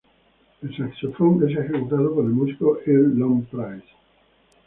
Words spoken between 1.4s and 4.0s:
es ejecutado por el músico Earl Lon Price.